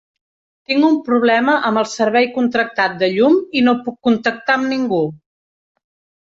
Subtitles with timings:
[0.69, 5.05] Tinc un problema amb el servei contractat de llum i no puc contactar amb ningú.